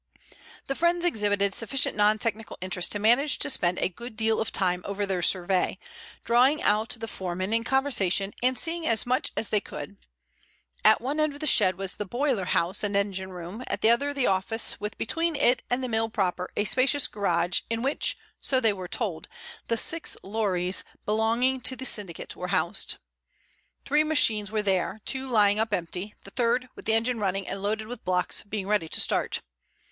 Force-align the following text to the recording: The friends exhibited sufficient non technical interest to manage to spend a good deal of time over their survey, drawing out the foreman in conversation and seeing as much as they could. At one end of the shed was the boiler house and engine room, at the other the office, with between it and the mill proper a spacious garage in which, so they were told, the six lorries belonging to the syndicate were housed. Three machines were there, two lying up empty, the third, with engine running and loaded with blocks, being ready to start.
The 0.65 0.73
friends 0.73 1.05
exhibited 1.05 1.53
sufficient 1.53 1.95
non 1.95 2.17
technical 2.17 2.57
interest 2.59 2.91
to 2.93 2.97
manage 2.97 3.37
to 3.37 3.51
spend 3.51 3.77
a 3.77 3.87
good 3.87 4.17
deal 4.17 4.39
of 4.39 4.51
time 4.51 4.81
over 4.83 5.05
their 5.05 5.21
survey, 5.21 5.77
drawing 6.25 6.59
out 6.63 6.97
the 6.99 7.07
foreman 7.07 7.53
in 7.53 7.63
conversation 7.63 8.33
and 8.41 8.57
seeing 8.57 8.87
as 8.87 9.05
much 9.05 9.31
as 9.37 9.49
they 9.49 9.61
could. 9.61 9.97
At 10.83 11.01
one 11.01 11.19
end 11.19 11.35
of 11.35 11.39
the 11.39 11.45
shed 11.45 11.77
was 11.77 11.95
the 11.97 12.07
boiler 12.07 12.45
house 12.45 12.83
and 12.83 12.97
engine 12.97 13.29
room, 13.29 13.63
at 13.67 13.81
the 13.81 13.91
other 13.91 14.11
the 14.11 14.25
office, 14.25 14.79
with 14.79 14.97
between 14.97 15.35
it 15.35 15.61
and 15.69 15.83
the 15.83 15.87
mill 15.87 16.09
proper 16.09 16.49
a 16.57 16.65
spacious 16.65 17.07
garage 17.07 17.61
in 17.69 17.83
which, 17.83 18.17
so 18.39 18.59
they 18.59 18.73
were 18.73 18.87
told, 18.87 19.27
the 19.67 19.77
six 19.77 20.17
lorries 20.23 20.83
belonging 21.05 21.61
to 21.61 21.75
the 21.75 21.85
syndicate 21.85 22.35
were 22.35 22.47
housed. 22.47 22.97
Three 23.85 24.03
machines 24.03 24.51
were 24.51 24.63
there, 24.63 25.01
two 25.05 25.27
lying 25.27 25.59
up 25.59 25.71
empty, 25.71 26.15
the 26.23 26.31
third, 26.31 26.69
with 26.75 26.89
engine 26.89 27.19
running 27.19 27.47
and 27.47 27.61
loaded 27.61 27.85
with 27.85 28.03
blocks, 28.03 28.41
being 28.41 28.67
ready 28.67 28.89
to 28.89 28.99
start. 28.99 29.41